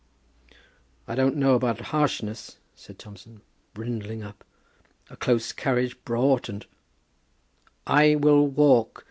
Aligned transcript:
"I 1.07 1.13
don't 1.13 1.35
know 1.35 1.53
about 1.53 1.79
harshness," 1.79 2.57
said 2.73 2.97
Thompson, 2.97 3.41
brindling 3.75 4.23
up. 4.23 4.43
"A 5.11 5.15
close 5.15 5.51
carriage 5.51 5.95
brought, 6.05 6.49
and" 6.49 6.65
"I 7.85 8.15
will 8.15 8.47
walk. 8.47 8.99